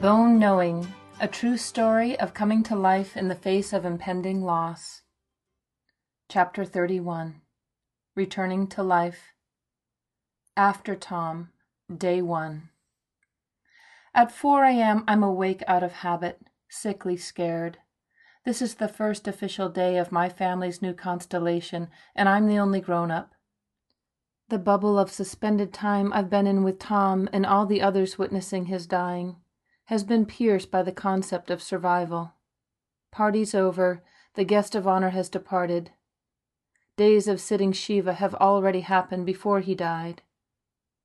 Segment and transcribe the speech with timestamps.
[0.00, 5.00] Bone Knowing A True Story of Coming to Life in the Face of Impending Loss.
[6.28, 7.40] Chapter 31
[8.14, 9.32] Returning to Life.
[10.54, 11.48] After Tom,
[11.96, 12.68] Day 1.
[14.14, 17.78] At 4 a.m., I'm awake out of habit, sickly scared.
[18.44, 22.82] This is the first official day of my family's new constellation, and I'm the only
[22.82, 23.32] grown up.
[24.50, 28.66] The bubble of suspended time I've been in with Tom and all the others witnessing
[28.66, 29.36] his dying
[29.86, 32.34] has been pierced by the concept of survival.
[33.10, 34.02] Party's over,
[34.34, 35.90] the guest of honor has departed.
[36.96, 40.22] Days of sitting Shiva have already happened before he died.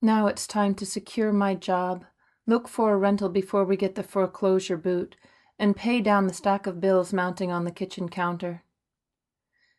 [0.02, 2.06] Now it's time to secure my job,
[2.48, 5.16] look for a rental before we get the foreclosure boot,
[5.60, 8.64] and pay down the stack of bills mounting on the kitchen counter.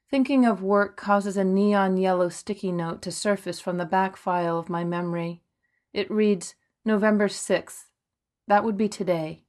[0.08, 4.58] Thinking of work causes a neon yellow sticky note to surface from the back file
[4.58, 5.42] of my memory.
[5.92, 6.54] It reads
[6.84, 7.84] November 6th,
[8.48, 9.44] that would be today.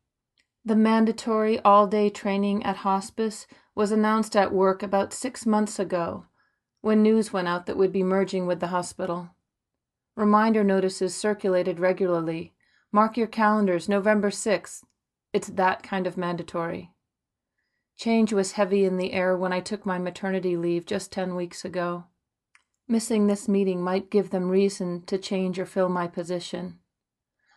[0.65, 6.25] The mandatory all day training at hospice was announced at work about six months ago
[6.81, 9.29] when news went out that we'd be merging with the hospital.
[10.15, 12.53] Reminder notices circulated regularly.
[12.91, 14.83] Mark your calendars, November 6th.
[15.31, 16.91] It's that kind of mandatory.
[17.97, 21.63] Change was heavy in the air when I took my maternity leave just 10 weeks
[21.63, 22.05] ago.
[22.87, 26.79] Missing this meeting might give them reason to change or fill my position.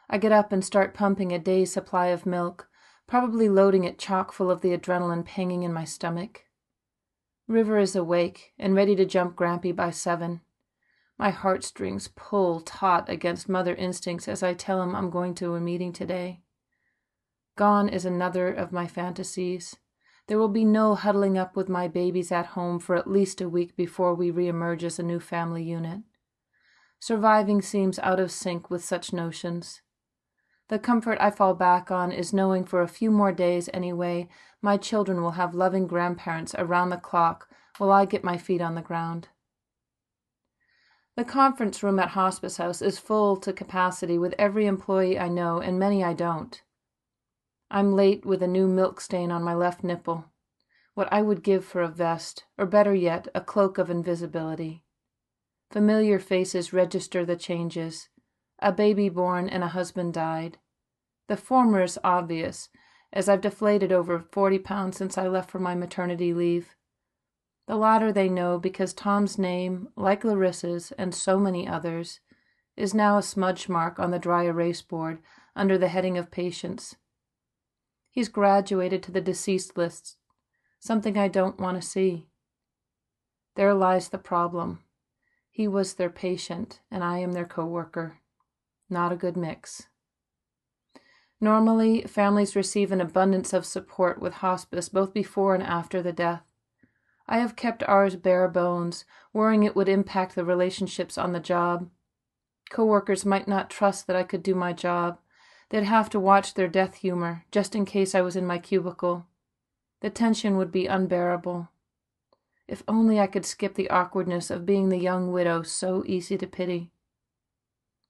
[0.09, 2.69] I get up and start pumping a day's supply of milk,
[3.07, 6.45] probably loading it chock full of the adrenaline panging in my stomach.
[7.48, 10.41] River is awake and ready to jump Grampy by seven.
[11.19, 15.61] My heartstrings pull taut against mother instincts as I tell him I'm going to a
[15.61, 16.43] meeting today.
[17.57, 19.77] Gone is another of my fantasies.
[20.27, 23.48] There will be no huddling up with my babies at home for at least a
[23.48, 26.01] week before we reemerge as a new family unit.
[26.98, 29.83] Surviving seems out of sync with such notions.
[30.69, 34.29] The comfort I fall back on is knowing for a few more days anyway,
[34.61, 37.48] my children will have loving grandparents around the clock
[37.79, 39.29] while I get my feet on the ground.
[41.17, 45.61] The conference room at Hospice House is full to capacity with every employee I know
[45.61, 46.61] and many I don't.
[47.70, 50.27] I'm late with a new milk stain on my left nipple.
[50.95, 54.83] What I would give for a vest, or better yet, a cloak of invisibility.
[55.70, 58.08] Familiar faces register the changes
[58.58, 60.58] a baby born and a husband died.
[61.28, 62.68] The former is obvious,
[63.12, 66.77] as I've deflated over 40 pounds since I left for my maternity leave.
[67.67, 72.20] The latter they know because Tom's name, like Larissa's and so many others,
[72.77, 75.18] is now a smudge mark on the dry erase board
[75.56, 76.96] under the heading of patients.
[78.11, 80.17] He's graduated to the deceased lists,
[80.78, 82.28] something I don't want to see.
[83.56, 84.80] There lies the problem.
[85.50, 88.20] He was their patient, and I am their co-worker.
[88.89, 89.89] Not a good mix.
[91.41, 96.42] Normally, families receive an abundance of support with hospice both before and after the death.
[97.29, 101.91] I have kept ours bare bones, worrying it would impact the relationships on the job.
[102.70, 105.18] Coworkers might not trust that I could do my job.
[105.70, 109.27] They'd have to watch their death humor, just in case I was in my cubicle.
[110.01, 111.68] The tension would be unbearable.
[112.68, 116.47] If only I could skip the awkwardness of being the young widow so easy to
[116.47, 116.92] pity.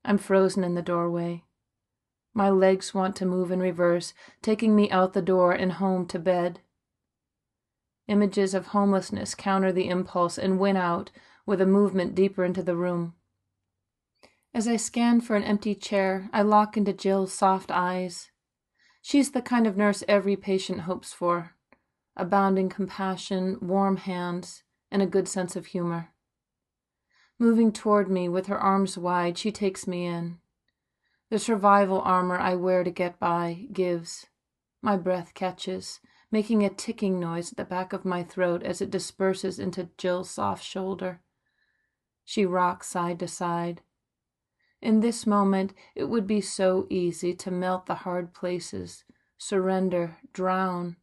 [0.06, 1.42] I'm frozen in the doorway.
[2.32, 6.18] My legs want to move in reverse, taking me out the door and home to
[6.18, 6.60] bed.
[8.06, 11.10] Images of homelessness counter the impulse and win out
[11.44, 13.14] with a movement deeper into the room.
[14.54, 18.30] As I scan for an empty chair, I lock into Jill's soft eyes.
[19.02, 21.56] She's the kind of nurse every patient hopes for
[22.16, 26.10] abounding compassion, warm hands, and a good sense of humor.
[27.38, 30.38] Moving toward me with her arms wide, she takes me in.
[31.28, 34.26] The survival armor I wear to get by gives.
[34.80, 38.90] My breath catches, making a ticking noise at the back of my throat as it
[38.90, 41.20] disperses into Jill's soft shoulder.
[42.24, 43.82] She rocks side to side.
[44.80, 49.04] In this moment, it would be so easy to melt the hard places,
[49.36, 50.96] surrender, drown,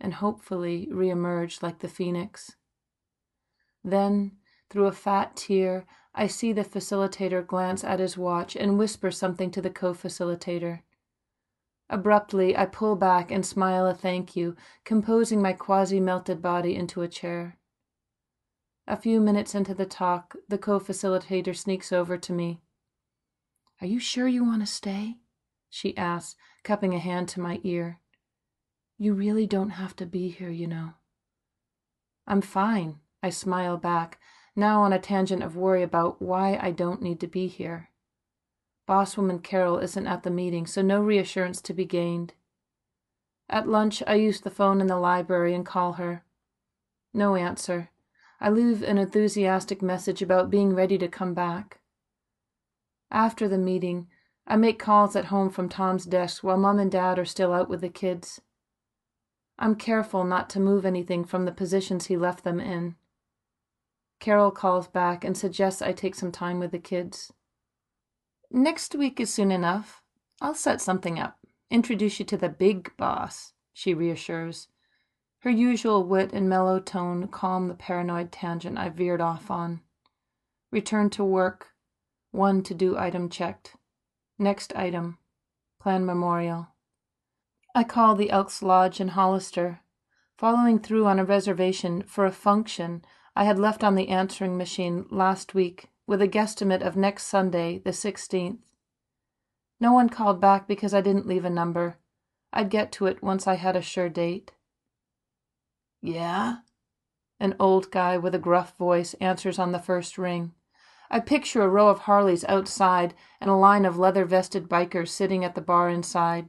[0.00, 2.56] and hopefully reemerge like the phoenix.
[3.84, 4.32] Then,
[4.70, 9.50] through a fat tear, I see the facilitator glance at his watch and whisper something
[9.52, 10.80] to the co facilitator.
[11.90, 17.02] Abruptly, I pull back and smile a thank you, composing my quasi melted body into
[17.02, 17.58] a chair.
[18.86, 22.60] A few minutes into the talk, the co facilitator sneaks over to me.
[23.80, 25.18] Are you sure you want to stay?
[25.70, 28.00] she asks, cupping a hand to my ear.
[28.98, 30.94] You really don't have to be here, you know.
[32.26, 34.18] I'm fine, I smile back,
[34.58, 37.88] now on a tangent of worry about why I don't need to be here.
[38.86, 42.34] Bosswoman Carol isn't at the meeting, so no reassurance to be gained.
[43.48, 46.24] At lunch, I use the phone in the library and call her.
[47.14, 47.90] No answer.
[48.40, 51.80] I leave an enthusiastic message about being ready to come back.
[53.10, 54.08] After the meeting,
[54.46, 57.68] I make calls at home from Tom's desk while Mom and Dad are still out
[57.68, 58.40] with the kids.
[59.58, 62.96] I'm careful not to move anything from the positions he left them in.
[64.20, 67.32] Carol calls back and suggests I take some time with the kids.
[68.50, 70.02] Next week is soon enough.
[70.40, 71.38] I'll set something up.
[71.70, 74.68] Introduce you to the big boss, she reassures.
[75.40, 79.82] Her usual wit and mellow tone calm the paranoid tangent I veered off on.
[80.72, 81.68] Return to work.
[82.32, 83.76] One to do item checked.
[84.38, 85.18] Next item.
[85.80, 86.68] Plan memorial.
[87.74, 89.80] I call the Elks Lodge in Hollister,
[90.36, 93.04] following through on a reservation for a function
[93.38, 97.78] I had left on the answering machine last week with a guesstimate of next Sunday,
[97.78, 98.58] the 16th.
[99.78, 101.98] No one called back because I didn't leave a number.
[102.52, 104.50] I'd get to it once I had a sure date.
[106.02, 106.56] Yeah?
[107.38, 110.52] An old guy with a gruff voice answers on the first ring.
[111.08, 115.44] I picture a row of Harleys outside and a line of leather vested bikers sitting
[115.44, 116.48] at the bar inside.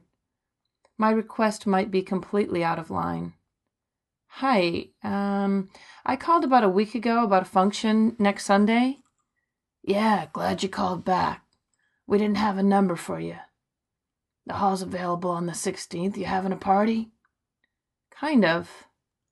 [0.98, 3.34] My request might be completely out of line.
[4.34, 5.68] Hi, um,
[6.06, 8.98] I called about a week ago about a function next Sunday.
[9.82, 11.44] Yeah, glad you called back.
[12.06, 13.36] We didn't have a number for you.
[14.46, 16.16] The hall's available on the 16th.
[16.16, 17.10] You having a party?
[18.10, 18.86] Kind of.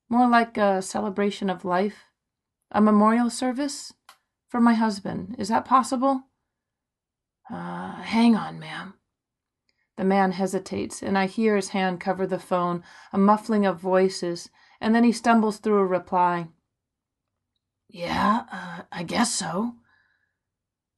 [0.09, 2.05] More like a celebration of life.
[2.71, 3.93] A memorial service?
[4.49, 5.35] For my husband.
[5.39, 6.23] Is that possible?
[7.49, 8.95] Uh, hang on, ma'am.
[9.97, 14.49] The man hesitates, and I hear his hand cover the phone, a muffling of voices,
[14.81, 16.47] and then he stumbles through a reply.
[17.89, 19.75] Yeah, uh, I guess so.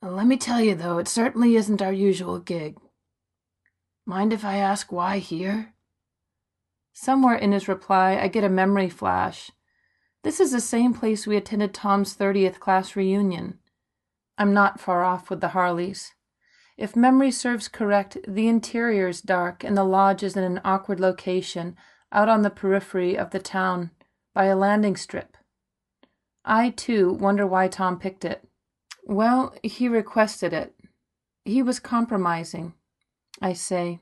[0.02, 2.78] Let me tell you, though, it certainly isn't our usual gig.
[4.06, 5.74] Mind if I ask why here?
[6.92, 9.52] Somewhere in his reply, I get a memory flash.
[10.24, 13.60] This is the same place we attended Tom's 30th class reunion.
[14.38, 16.14] I'm not far off with the Harleys.
[16.78, 21.00] If memory serves correct, the interior is dark and the lodge is in an awkward
[21.00, 21.78] location
[22.12, 23.92] out on the periphery of the town
[24.34, 25.38] by a landing strip.
[26.44, 28.44] I, too, wonder why Tom picked it.
[29.04, 30.76] Well, he requested it.
[31.46, 32.74] He was compromising,
[33.42, 34.00] I say.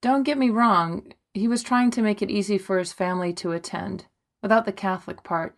[0.00, 3.52] Don't get me wrong, he was trying to make it easy for his family to
[3.52, 4.06] attend,
[4.42, 5.56] without the Catholic part.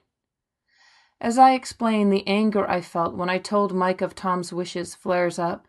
[1.20, 5.38] As I explain, the anger I felt when I told Mike of Tom's wishes flares
[5.38, 5.68] up.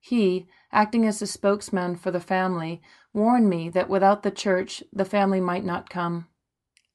[0.00, 2.82] He, acting as a spokesman for the family,
[3.14, 6.26] warned me that without the church, the family might not come.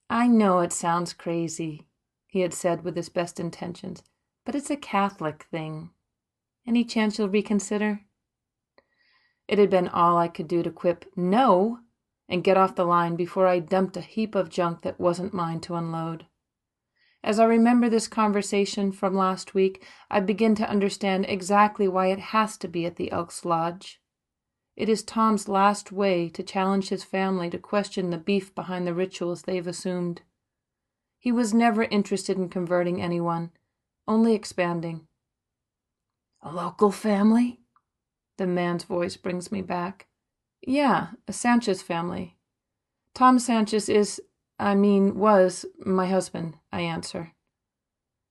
[0.09, 1.87] I know it sounds crazy,
[2.27, 4.03] he had said with his best intentions,
[4.45, 5.89] but it's a Catholic thing.
[6.67, 8.01] Any chance you'll reconsider?
[9.47, 11.79] It had been all I could do to quip no
[12.27, 15.61] and get off the line before I dumped a heap of junk that wasn't mine
[15.61, 16.27] to unload.
[17.23, 22.19] As I remember this conversation from last week, I begin to understand exactly why it
[22.19, 23.99] has to be at the Elks Lodge.
[24.79, 28.93] It is Tom's last way to challenge his family to question the beef behind the
[28.93, 30.21] rituals they've assumed.
[31.17, 33.51] He was never interested in converting anyone,
[34.07, 35.05] only expanding.
[36.41, 37.59] A local family?
[38.37, 40.07] The man's voice brings me back.
[40.65, 42.37] Yeah, a Sanchez family.
[43.13, 44.21] Tom Sanchez is,
[44.57, 47.33] I mean, was my husband, I answer.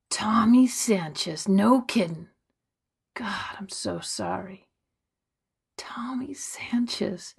[0.08, 2.28] Tommy Sanchez, no kidding.
[3.14, 4.67] God, I'm so sorry.
[5.78, 7.35] Tommy Sanchez,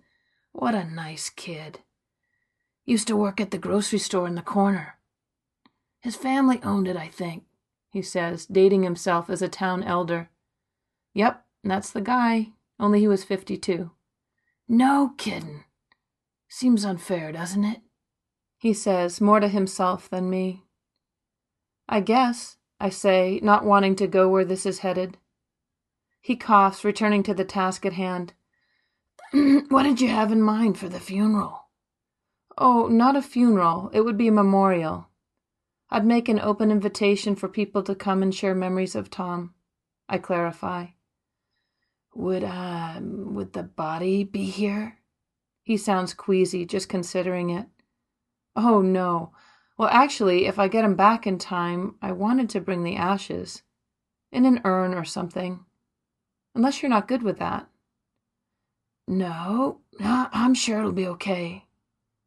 [0.51, 1.79] what a nice kid.
[2.85, 4.95] Used to work at the grocery store in the corner.
[5.99, 7.43] His family owned it, I think,
[7.91, 10.29] he says, dating himself as a town elder.
[11.13, 13.91] Yep, that's the guy, only he was 52.
[14.67, 15.65] No kidding.
[16.47, 17.81] Seems unfair, doesn't it?
[18.57, 20.63] He says, more to himself than me.
[21.87, 25.17] I guess, I say, not wanting to go where this is headed.
[26.21, 28.33] He coughs, returning to the task at hand.
[29.69, 31.67] what did you have in mind for the funeral?
[32.57, 33.89] Oh, not a funeral.
[33.93, 35.07] It would be a memorial.
[35.89, 39.53] I'd make an open invitation for people to come and share memories of Tom.
[40.07, 40.87] I clarify.
[42.13, 44.97] Would, uh, would the body be here?
[45.63, 47.67] He sounds queasy, just considering it.
[48.55, 49.31] Oh, no.
[49.77, 53.61] Well, actually, if I get him back in time, I wanted to bring the ashes.
[54.31, 55.65] In an urn or something.
[56.55, 57.67] Unless you're not good with that.
[59.07, 61.65] No, I'm sure it'll be okay.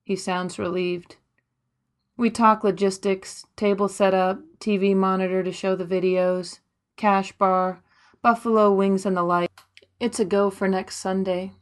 [0.03, 1.17] He sounds relieved.
[2.17, 6.59] We talk logistics, table setup, TV monitor to show the videos,
[6.97, 7.83] cash bar,
[8.21, 9.51] buffalo wings and the like.
[10.01, 11.53] It's a go for next Sunday.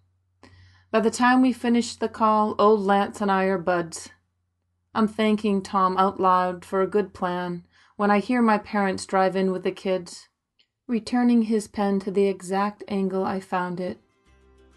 [0.90, 4.08] By the time we finish the call, old Lance and I are buds.
[4.94, 7.64] I'm thanking Tom out loud for a good plan
[7.96, 10.28] when I hear my parents drive in with the kids.
[10.90, 14.00] Returning his pen to the exact angle I found it,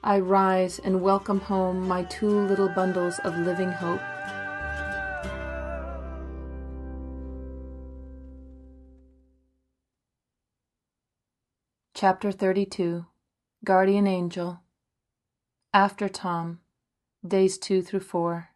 [0.04, 4.00] I rise and welcome home my two little bundles of living hope.
[11.96, 13.08] Chapter 32
[13.66, 14.62] Guardian Angel.
[15.74, 16.60] After Tom.
[17.28, 18.50] Days 2 through 4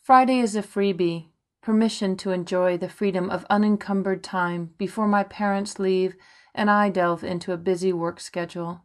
[0.00, 1.28] Friday is a freebie,
[1.62, 6.16] permission to enjoy the freedom of unencumbered time before my parents leave
[6.54, 8.84] and I delve into a busy work schedule.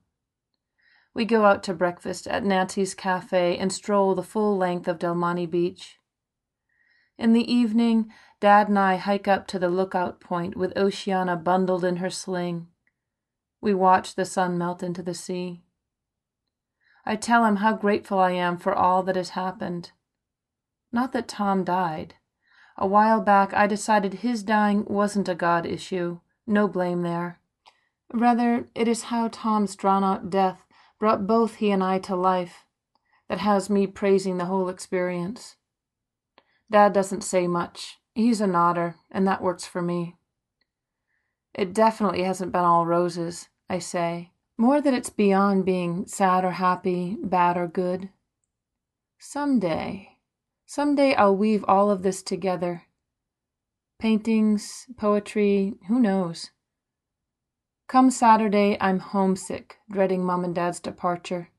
[1.13, 5.15] We go out to breakfast at Nancy's Cafe and stroll the full length of Del
[5.15, 5.97] Monte Beach.
[7.17, 11.83] In the evening, Dad and I hike up to the lookout point with Oceana bundled
[11.83, 12.67] in her sling.
[13.59, 15.63] We watch the sun melt into the sea.
[17.03, 19.93] I tell him how grateful I am for all that has happened.
[20.91, 22.13] Not that Tom died.
[22.77, 27.39] A while back I decided his dying wasn't a God issue, no blame there.
[28.13, 30.65] Rather, it is how Tom's drawn out death
[30.99, 32.65] brought both he and I to life
[33.27, 35.55] that has me praising the whole experience.
[36.69, 37.97] Dad doesn't say much.
[38.13, 40.15] He's a nodder, and that works for me.
[41.53, 44.31] It definitely hasn't been all roses, I say.
[44.57, 48.09] More that it's beyond being sad or happy, bad or good.
[49.19, 50.16] Some day,
[50.67, 52.83] some day I'll weave all of this together.
[53.99, 56.51] Paintings, poetry, who knows?
[57.87, 61.49] Come Saturday, I'm homesick, dreading Mom and Dad's departure.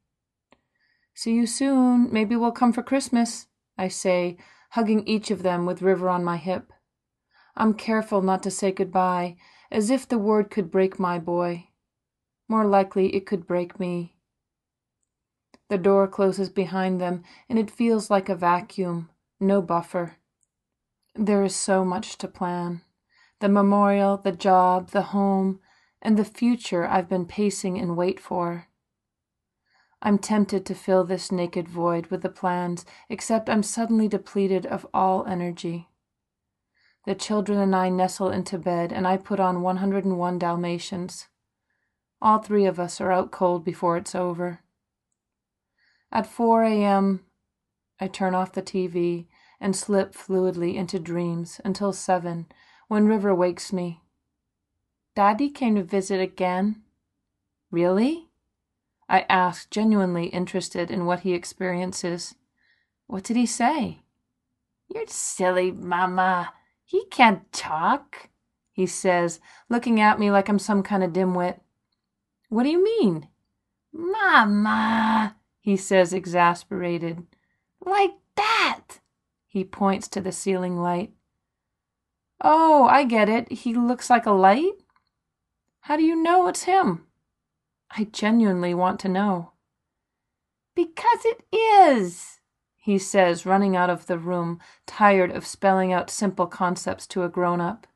[1.14, 2.12] See you soon.
[2.12, 3.46] Maybe we'll come for Christmas,
[3.78, 4.36] I say,
[4.72, 6.70] hugging each of them with River on my hip.
[7.56, 9.36] I'm careful not to say goodbye,
[9.70, 11.68] as if the word could break my boy.
[12.46, 14.17] More likely it could break me.
[15.68, 20.16] The door closes behind them, and it feels like a vacuum, no buffer.
[21.14, 22.82] There is so much to plan
[23.40, 25.60] the memorial, the job, the home,
[26.02, 28.66] and the future I've been pacing in wait for.
[30.00, 34.86] I'm tempted to fill this naked void with the plans, except I'm suddenly depleted of
[34.94, 35.88] all energy.
[37.04, 41.28] The children and I nestle into bed, and I put on 101 Dalmatians.
[42.20, 44.60] All three of us are out cold before it's over.
[46.10, 47.24] At 4 a.m.,
[48.00, 49.26] I turn off the TV
[49.60, 52.46] and slip fluidly into dreams until 7,
[52.88, 54.00] when River wakes me.
[55.14, 56.82] Daddy came to visit again.
[57.70, 58.28] Really?
[59.08, 62.34] I ask, genuinely interested in what he experiences.
[63.06, 64.02] What did he say?
[64.88, 66.52] You're silly, Mamma.
[66.84, 68.30] He can't talk,
[68.72, 71.60] he says, looking at me like I'm some kind of dimwit.
[72.48, 73.28] What do you mean?
[73.92, 75.36] Mamma,
[75.68, 77.26] he says, exasperated.
[77.84, 79.00] Like that.
[79.46, 81.12] He points to the ceiling light.
[82.40, 83.52] Oh, I get it.
[83.52, 84.72] He looks like a light?
[85.80, 87.04] How do you know it's him?
[87.90, 89.52] I genuinely want to know.
[90.74, 92.40] Because it is,
[92.74, 97.28] he says, running out of the room, tired of spelling out simple concepts to a
[97.28, 97.86] grown up.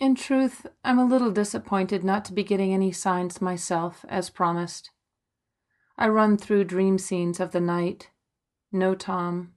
[0.00, 4.90] In truth, I'm a little disappointed not to be getting any signs myself, as promised.
[6.00, 8.10] I run through dream scenes of the night.
[8.70, 9.54] No Tom.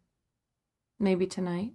[1.00, 1.74] Maybe tonight.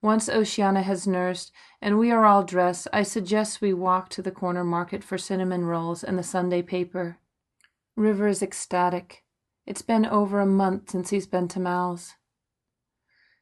[0.00, 1.50] Once Oceana has nursed
[1.82, 5.64] and we are all dressed, I suggest we walk to the corner market for cinnamon
[5.64, 7.18] rolls and the Sunday paper.
[7.96, 9.24] River is ecstatic.
[9.66, 12.14] It's been over a month since he's been to Mal's.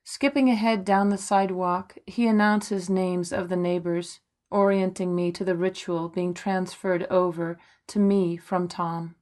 [0.03, 5.57] Skipping ahead down the sidewalk, he announces names of the neighbors, orienting me to the
[5.57, 9.17] ritual being transferred over to me from Tom.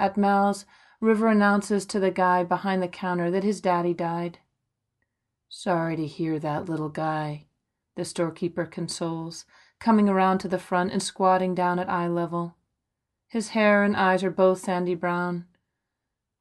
[0.00, 0.64] At Mal's,
[0.98, 4.38] River announces to the guy behind the counter that his daddy died.
[5.50, 7.48] Sorry to hear that, little guy,
[7.96, 9.44] the storekeeper consoles,
[9.78, 12.56] coming around to the front and squatting down at eye level.
[13.28, 15.44] His hair and eyes are both sandy brown.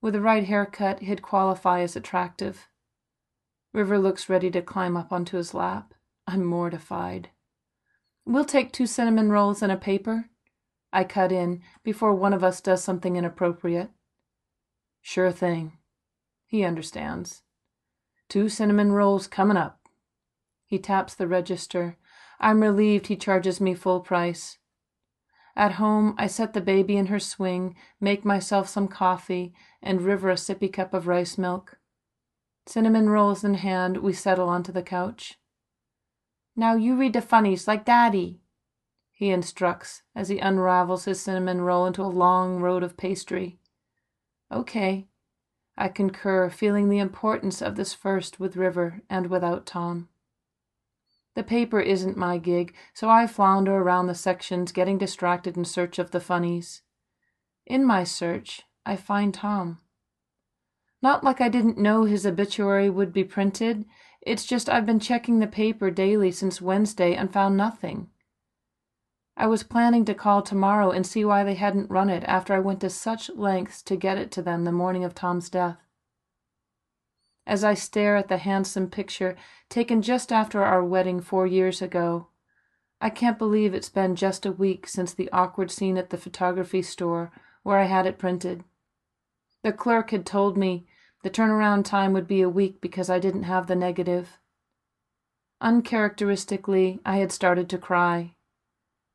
[0.01, 2.69] With the right haircut, he'd qualify as attractive.
[3.73, 5.93] River looks ready to climb up onto his lap.
[6.25, 7.31] I'm mortified.
[8.25, 10.29] We'll take two cinnamon rolls and a paper.
[10.91, 13.89] I cut in before one of us does something inappropriate.
[15.01, 15.77] Sure thing.
[16.45, 17.43] He understands.
[18.27, 19.79] Two cinnamon rolls coming up.
[20.65, 21.97] He taps the register.
[22.39, 24.57] I'm relieved he charges me full price.
[25.55, 30.29] At home, I set the baby in her swing, make myself some coffee, and River
[30.29, 31.79] a sippy cup of rice milk.
[32.65, 35.39] Cinnamon rolls in hand, we settle onto the couch.
[36.55, 38.38] Now you read the funnies like Daddy.
[39.19, 43.59] He instructs as he unravels his cinnamon roll into a long road of pastry.
[44.49, 45.09] Okay,
[45.77, 50.07] I concur, feeling the importance of this first with River and without Tom.
[51.35, 55.99] The paper isn't my gig, so I flounder around the sections, getting distracted in search
[55.99, 56.81] of the funnies.
[57.65, 59.79] In my search, I find Tom.
[61.01, 63.83] Not like I didn't know his obituary would be printed,
[64.21, 68.11] it's just I've been checking the paper daily since Wednesday and found nothing.
[69.39, 72.59] I was planning to call tomorrow and see why they hadn't run it after I
[72.59, 75.77] went to such lengths to get it to them the morning of Tom's death.
[77.47, 79.37] As I stare at the handsome picture
[79.69, 82.27] taken just after our wedding four years ago,
[82.99, 86.81] I can't believe it's been just a week since the awkward scene at the photography
[86.81, 87.31] store
[87.63, 88.65] where I had it printed.
[89.63, 90.85] The clerk had told me
[91.23, 94.37] the turnaround time would be a week because I didn't have the negative.
[95.61, 98.35] Uncharacteristically, I had started to cry.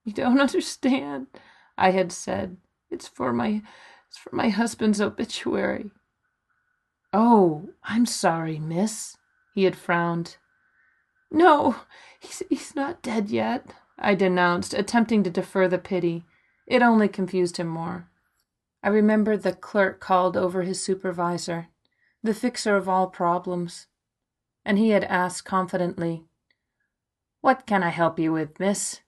[0.04, 1.26] You don't understand,
[1.76, 2.58] I had said.
[2.90, 3.62] It's for my
[4.08, 5.90] it's for my husband's obituary.
[7.12, 9.16] Oh, I'm sorry, miss,
[9.54, 10.36] he had frowned.
[11.30, 11.76] No,
[12.20, 16.24] he's he's not dead yet, I denounced, attempting to defer the pity.
[16.66, 18.08] It only confused him more.
[18.82, 21.68] I remembered the clerk called over his supervisor,
[22.22, 23.86] the fixer of all problems,
[24.64, 26.24] and he had asked confidently,
[27.40, 29.00] What can I help you with, miss?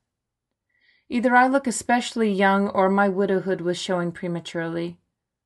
[1.09, 4.99] Either I look especially young or my widowhood was showing prematurely.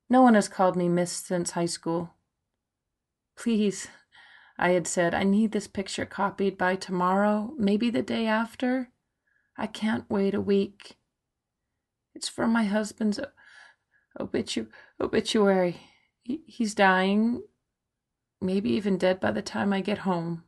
[0.09, 2.15] No one has called me miss since high school.
[3.37, 3.87] Please,
[4.57, 8.89] I had said, I need this picture copied by tomorrow, maybe the day after.
[9.57, 10.97] I can't wait a week.
[12.13, 13.19] It's for my husband's
[14.19, 14.67] obitu-
[14.99, 15.77] obituary.
[16.23, 17.43] He, he's dying,
[18.41, 20.43] maybe even dead by the time I get home.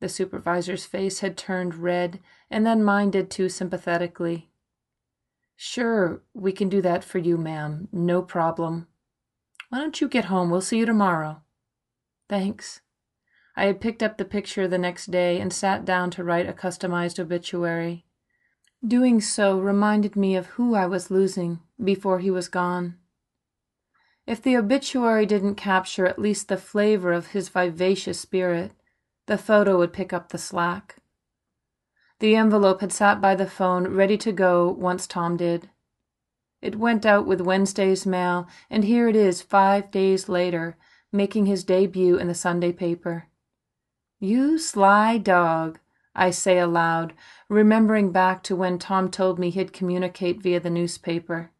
[0.00, 4.48] The supervisor's face had turned red, and then mine did too sympathetically.
[5.56, 7.88] Sure, we can do that for you, ma'am.
[7.90, 8.86] No problem.
[9.70, 10.50] Why don't you get home?
[10.50, 11.42] We'll see you tomorrow.
[12.28, 12.80] Thanks.
[13.56, 16.52] I had picked up the picture the next day and sat down to write a
[16.52, 18.04] customized obituary.
[18.86, 22.96] Doing so reminded me of who I was losing before he was gone.
[24.28, 28.72] If the obituary didn't capture at least the flavor of his vivacious spirit,
[29.28, 30.96] the photo would pick up the slack.
[32.18, 35.68] The envelope had sat by the phone, ready to go once Tom did.
[36.62, 40.78] It went out with Wednesday's mail, and here it is five days later,
[41.12, 43.28] making his debut in the Sunday paper.
[44.18, 45.78] You sly dog,
[46.14, 47.12] I say aloud,
[47.50, 51.52] remembering back to when Tom told me he'd communicate via the newspaper.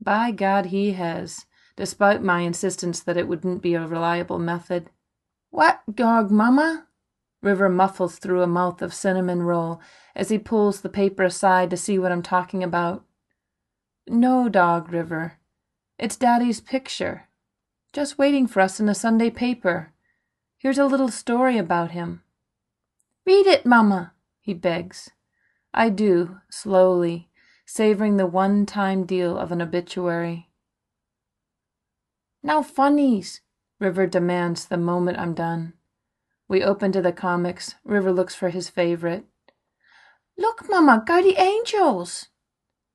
[0.00, 4.90] By God, he has, despite my insistence that it wouldn't be a reliable method.
[5.50, 6.85] What dog, mamma?
[7.42, 9.80] River muffles through a mouth of cinnamon roll
[10.14, 13.04] as he pulls the paper aside to see what I'm talking about.
[14.08, 15.34] No dog, River.
[15.98, 17.28] It's Daddy's picture.
[17.92, 19.92] Just waiting for us in the Sunday paper.
[20.58, 22.22] Here's a little story about him.
[23.24, 25.10] Read it, Mamma, he begs.
[25.72, 27.28] I do, slowly,
[27.66, 30.48] savoring the one time deal of an obituary.
[32.42, 33.40] Now, funnies,
[33.80, 35.74] River demands the moment I'm done.
[36.48, 37.74] We open to the comics.
[37.84, 39.24] River looks for his favorite.
[40.38, 42.28] Look, Mamma, Guardy Angels!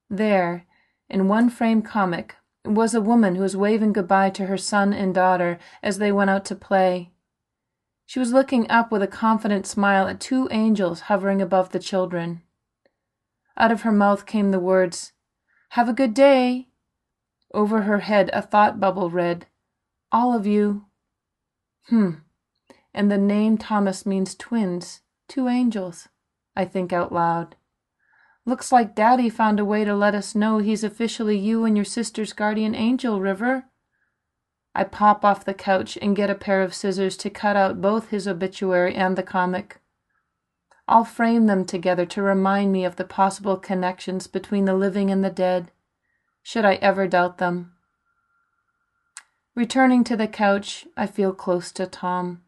[0.10, 0.66] There,
[1.10, 5.14] in one frame comic, was a woman who was waving goodbye to her son and
[5.14, 7.12] daughter as they went out to play.
[8.06, 12.42] She was looking up with a confident smile at two angels hovering above the children.
[13.58, 15.14] Out of her mouth came the words,
[15.70, 16.68] Have a good day.
[17.54, 19.48] Over her head, a thought bubble read,
[20.12, 20.86] All of you.
[21.88, 22.12] Hmm.
[22.94, 26.10] And the name Thomas means twins, two angels.
[26.56, 27.56] I think out loud.
[28.46, 31.86] Looks like Daddy found a way to let us know he's officially you and your
[31.86, 33.66] sister's guardian angel, River.
[34.74, 38.10] I pop off the couch and get a pair of scissors to cut out both
[38.10, 39.80] his obituary and the comic.
[40.88, 45.24] I'll frame them together to remind me of the possible connections between the living and
[45.24, 45.72] the dead,
[46.42, 47.74] should I ever doubt them.
[49.56, 52.42] Returning to the couch, I feel close to Tom,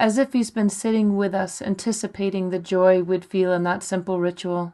[0.00, 4.18] as if he's been sitting with us, anticipating the joy we'd feel in that simple
[4.18, 4.72] ritual.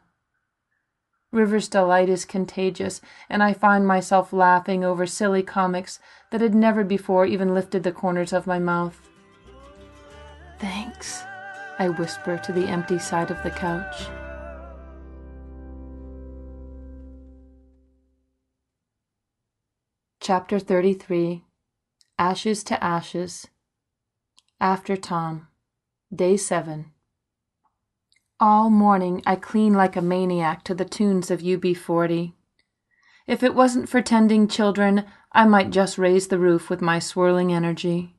[1.33, 5.99] River's delight is contagious, and I find myself laughing over silly comics
[6.31, 9.01] that had never before even lifted the corners of my mouth.
[10.59, 11.23] Thanks,
[11.77, 14.07] I whisper to the empty side of the couch.
[20.21, 21.43] Chapter 33
[22.17, 23.47] Ashes to Ashes
[24.59, 25.49] After Tom
[26.11, 26.87] Day 7
[28.39, 32.33] All morning I clean like a maniac to the tunes of UB40.
[33.27, 37.53] If it wasn't for tending children, I might just raise the roof with my swirling
[37.53, 38.15] energy.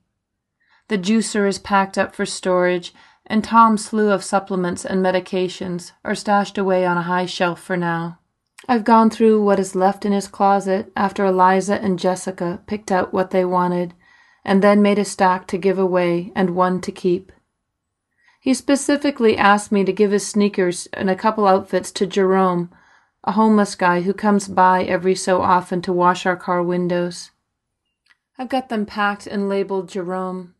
[0.86, 2.94] The juicer is packed up for storage,
[3.26, 7.76] and Tom's slew of supplements and medications are stashed away on a high shelf for
[7.76, 8.20] now.
[8.68, 13.12] I've gone through what is left in his closet after Eliza and Jessica picked out
[13.12, 13.92] what they wanted,
[14.48, 17.32] and then made a stack to give away and one to keep.
[18.40, 22.70] He specifically asked me to give his sneakers and a couple outfits to Jerome,
[23.24, 27.30] a homeless guy who comes by every so often to wash our car windows.
[28.38, 30.54] I've got them packed and labeled Jerome,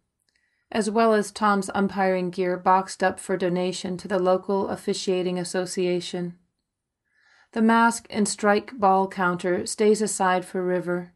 [0.71, 6.37] as well as Tom's umpiring gear boxed up for donation to the local officiating association.
[7.53, 11.15] The mask and strike ball counter stays aside for River.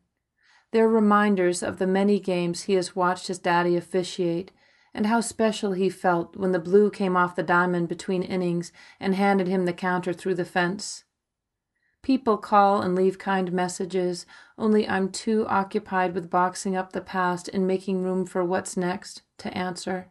[0.72, 4.50] They're reminders of the many games he has watched his daddy officiate
[4.94, 9.14] and how special he felt when the blue came off the diamond between innings and
[9.14, 11.04] handed him the counter through the fence.
[12.02, 14.26] People call and leave kind messages,
[14.58, 19.22] only I'm too occupied with boxing up the past and making room for what's next
[19.38, 20.10] to answer.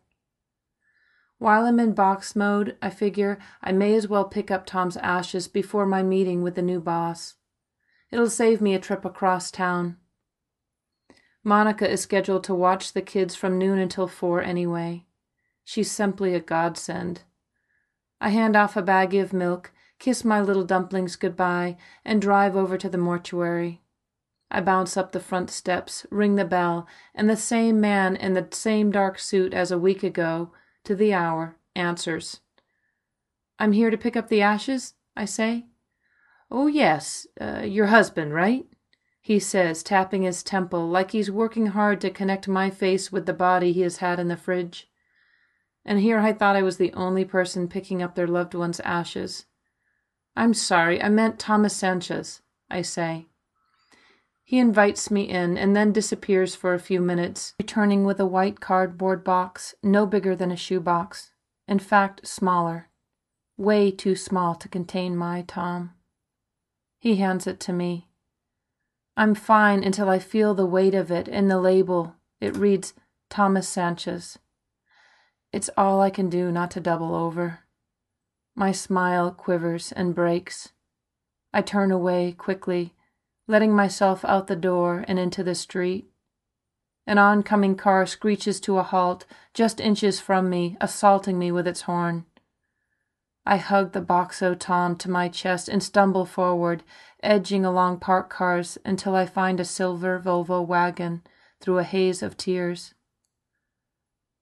[1.37, 5.47] While I'm in box mode, I figure I may as well pick up Tom's ashes
[5.47, 7.33] before my meeting with the new boss.
[8.11, 9.97] It'll save me a trip across town.
[11.43, 15.05] Monica is scheduled to watch the kids from noon until four anyway.
[15.63, 17.23] She's simply a godsend.
[18.19, 22.77] I hand off a baggie of milk, kiss my little dumplings goodbye, and drive over
[22.77, 23.81] to the mortuary.
[24.51, 28.47] I bounce up the front steps, ring the bell, and the same man in the
[28.51, 30.51] same dark suit as a week ago,
[30.83, 32.41] to the hour, answers.
[33.57, 35.67] I'm here to pick up the ashes, I say.
[36.49, 38.65] Oh, yes, uh, your husband, right?
[39.21, 43.33] He says, tapping his temple like he's working hard to connect my face with the
[43.33, 44.89] body he has had in the fridge.
[45.85, 49.45] And here I thought I was the only person picking up their loved one's ashes.
[50.35, 53.27] I'm sorry, I meant Thomas Sanchez, I say.
[54.43, 58.59] He invites me in and then disappears for a few minutes, returning with a white
[58.59, 61.31] cardboard box no bigger than a shoebox.
[61.67, 62.89] In fact, smaller.
[63.55, 65.91] Way too small to contain my Tom.
[66.99, 68.07] He hands it to me.
[69.17, 72.15] I'm fine until I feel the weight of it in the label.
[72.39, 72.93] It reads
[73.29, 74.39] Thomas Sanchez.
[75.51, 77.59] It's all I can do not to double over.
[78.55, 80.71] My smile quivers and breaks.
[81.53, 82.93] I turn away quickly,
[83.47, 86.07] letting myself out the door and into the street.
[87.05, 91.81] An oncoming car screeches to a halt just inches from me, assaulting me with its
[91.81, 92.25] horn.
[93.45, 96.83] I hug the Boxo Tom to my chest and stumble forward,
[97.23, 101.21] edging along parked cars until I find a silver Volvo wagon
[101.59, 102.93] through a haze of tears.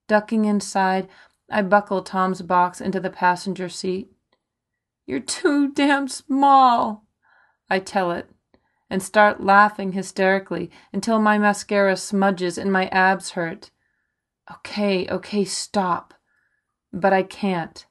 [0.08, 1.08] Ducking inside,
[1.52, 4.12] I buckle Tom's box into the passenger seat.
[5.06, 7.08] You're too damn small,
[7.70, 8.30] I tell it,
[8.90, 13.72] and start laughing hysterically until my mascara smudges and my abs hurt.
[14.52, 16.14] Okay, okay, stop.
[16.92, 17.86] But I can't.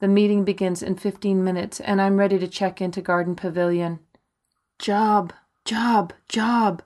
[0.00, 4.00] The meeting begins in 15 minutes, and I'm ready to check into Garden Pavilion.
[4.78, 5.32] Job,
[5.66, 6.82] job, job,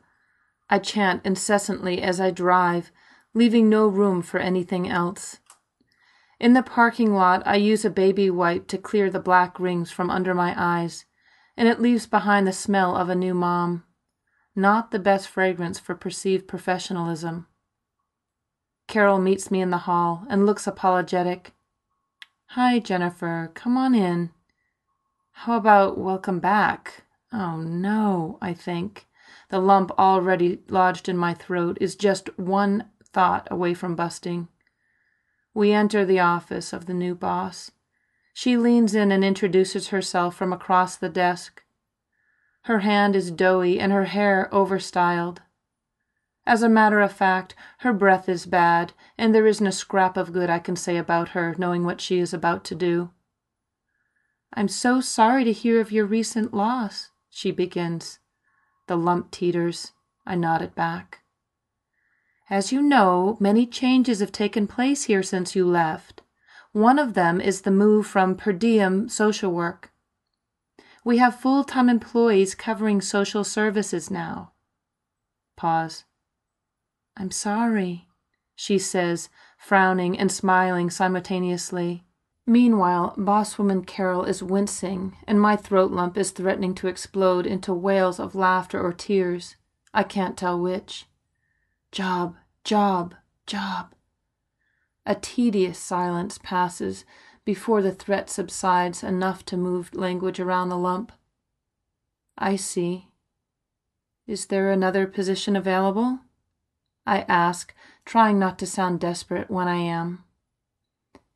[0.68, 2.90] I chant incessantly as I drive,
[3.32, 5.38] leaving no room for anything else.
[6.40, 10.10] In the parking lot, I use a baby wipe to clear the black rings from
[10.10, 11.04] under my eyes,
[11.56, 13.84] and it leaves behind the smell of a new mom.
[14.56, 17.46] Not the best fragrance for perceived professionalism.
[18.88, 21.53] Carol meets me in the hall and looks apologetic.
[22.48, 23.50] Hi, Jennifer.
[23.54, 24.30] Come on in.
[25.32, 27.02] How about welcome back?
[27.32, 29.08] Oh no, I think.
[29.50, 34.48] The lump already lodged in my throat is just one thought away from busting.
[35.52, 37.72] We enter the office of the new boss.
[38.32, 41.62] She leans in and introduces herself from across the desk.
[42.62, 45.38] Her hand is doughy and her hair overstyled.
[46.46, 50.32] As a matter of fact, her breath is bad, and there isn't a scrap of
[50.32, 53.10] good I can say about her, knowing what she is about to do.
[54.52, 58.18] I'm so sorry to hear of your recent loss, she begins.
[58.86, 59.92] The lump teeters.
[60.26, 61.20] I nodded back.
[62.50, 66.22] As you know, many changes have taken place here since you left.
[66.72, 69.92] One of them is the move from per diem social work.
[71.04, 74.52] We have full time employees covering social services now.
[75.56, 76.04] Pause.
[77.16, 78.08] I'm sorry,
[78.56, 82.04] she says, frowning and smiling simultaneously.
[82.46, 88.20] Meanwhile, bosswoman Carol is wincing, and my throat lump is threatening to explode into wails
[88.20, 89.56] of laughter or tears.
[89.94, 91.06] I can't tell which.
[91.92, 93.14] Job, job,
[93.46, 93.94] job.
[95.06, 97.04] A tedious silence passes,
[97.44, 101.12] before the threat subsides enough to move language around the lump.
[102.36, 103.08] I see.
[104.26, 106.20] Is there another position available?
[107.06, 110.24] I ask, trying not to sound desperate when I am.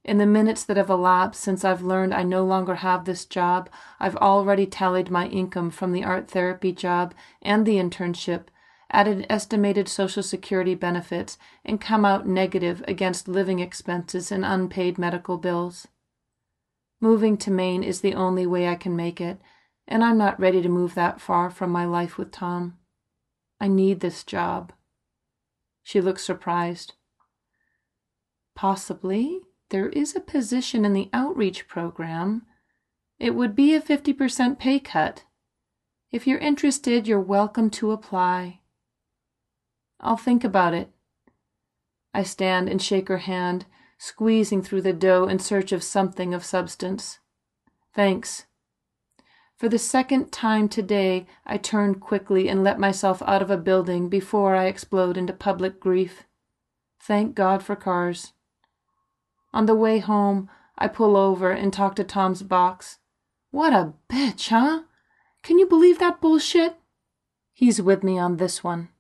[0.05, 3.69] In the minutes that have elapsed since I've learned I no longer have this job,
[4.01, 8.45] I've already tallied my income from the art therapy job and the internship,
[8.91, 15.37] added estimated Social Security benefits, and come out negative against living expenses and unpaid medical
[15.37, 15.89] bills.
[17.01, 19.39] Moving to Maine is the only way I can make it,
[19.87, 22.79] and I'm not ready to move that far from my life with Tom.
[23.61, 24.73] I need this job.
[25.89, 26.97] She looks surprised.
[28.55, 32.43] Possibly there is a position in the outreach program.
[33.19, 35.25] It would be a 50% pay cut.
[36.13, 38.61] If you're interested, you're welcome to apply.
[39.99, 40.91] I'll think about it.
[42.13, 43.65] I stand and shake her hand,
[43.97, 47.19] squeezing through the dough in search of something of substance.
[47.95, 48.45] Thanks.
[49.59, 54.09] For the second time today, I turn quickly and let myself out of a building
[54.09, 56.23] before I explode into public grief.
[57.01, 58.35] Thank God for cars.
[59.53, 62.99] On the way home, I pull over and talk to Tom's box.
[63.51, 64.83] What a bitch, huh?
[65.43, 66.77] Can you believe that bullshit?
[67.53, 68.91] He's with me on this one.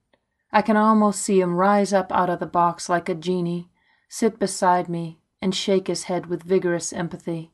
[0.50, 3.70] I can almost see him rise up out of the box like a genie,
[4.08, 7.52] sit beside me, and shake his head with vigorous empathy.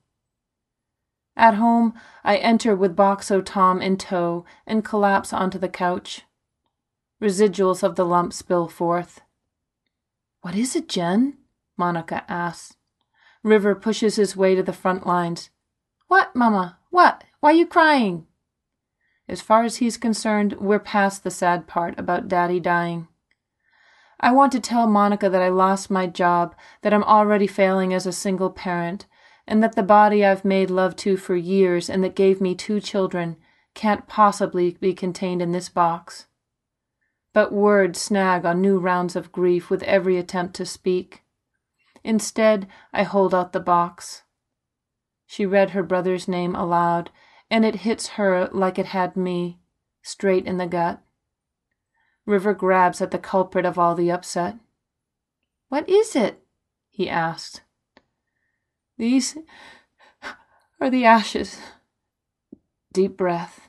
[1.37, 6.23] At home, I enter with Boxo Tom in tow and collapse onto the couch.
[7.21, 9.21] Residuals of the lump spill forth.
[10.43, 11.39] What is it, Jen?
[11.77, 12.77] Monica asks.
[13.43, 15.51] River pushes his way to the front lines.
[16.07, 16.79] What, Mamma?
[16.91, 17.25] What?
[17.41, 18.27] Why are you crying?
[19.29, 23.09] As far as he's concerned, we're past the sad part about Daddy dying.
[24.21, 28.07] I want to tell Monica that I lost my job, that I'm already failing as
[28.07, 29.07] a single parent,
[29.47, 32.81] and that the body I've made love to for years and that gave me two
[32.81, 33.37] children
[33.75, 36.27] can't possibly be contained in this box.
[37.33, 41.25] But words snag on new rounds of grief with every attempt to speak.
[42.05, 44.23] Instead, I hold out the box.
[45.27, 47.11] She read her brother's name aloud,
[47.51, 49.59] and it hits her like it had me,
[50.03, 51.03] straight in the gut.
[52.25, 54.57] River grabs at the culprit of all the upset.
[55.69, 56.43] What is it?
[56.89, 57.63] he asked.
[58.97, 59.37] These
[60.81, 61.59] are the ashes.
[62.93, 63.69] Deep breath.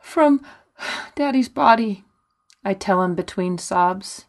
[0.00, 0.44] From
[1.14, 2.04] Daddy's body,
[2.64, 4.26] I tell him between sobs.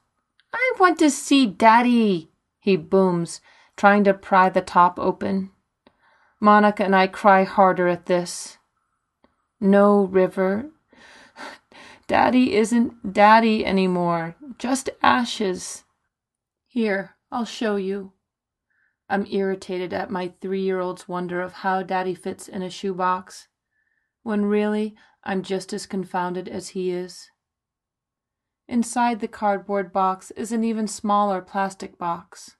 [0.54, 3.41] I want to see Daddy, he booms,
[3.75, 5.51] trying to pry the top open.
[6.39, 8.58] Monica and I cry harder at this.
[9.60, 10.69] No, River.
[12.08, 15.84] Daddy isn't Daddy anymore, just ashes.
[16.67, 18.12] Here, I'll show you.
[19.07, 23.47] I'm irritated at my three year old's wonder of how Daddy fits in a shoebox,
[24.23, 27.29] when really I'm just as confounded as he is.
[28.67, 32.57] Inside the cardboard box is an even smaller plastic box.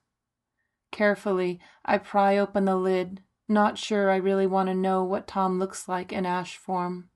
[0.92, 5.58] Carefully, I pry open the lid, not sure I really want to know what Tom
[5.58, 7.10] looks like in ash form.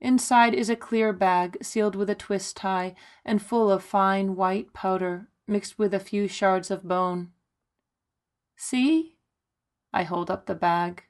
[0.00, 4.72] Inside is a clear bag sealed with a twist tie and full of fine white
[4.74, 7.30] powder mixed with a few shards of bone.
[8.64, 9.16] See?
[9.92, 11.02] I hold up the bag.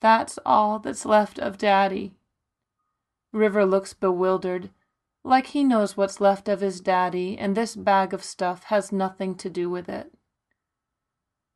[0.00, 2.16] That's all that's left of Daddy.
[3.32, 4.70] River looks bewildered
[5.22, 9.36] like he knows what's left of his daddy, and this bag of stuff has nothing
[9.36, 10.12] to do with it.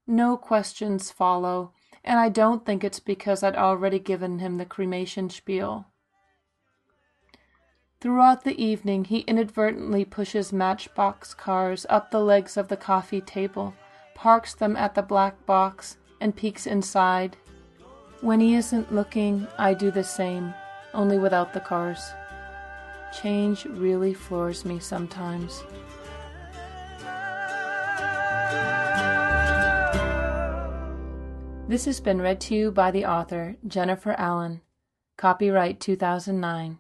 [0.06, 1.72] No questions follow,
[2.04, 5.88] and I don't think it's because I'd already given him the cremation spiel.
[8.00, 13.74] Throughout the evening, he inadvertently pushes matchbox cars up the legs of the coffee table,
[14.18, 17.36] parks them at the black box, and peeks inside.
[18.20, 20.52] When he isn't looking, I do the same,
[20.92, 22.02] only without the cars.
[23.22, 25.62] Change really floors me sometimes.
[31.68, 34.62] This has been read to you by the author, Jennifer Allen.
[35.16, 36.78] Copyright 2009.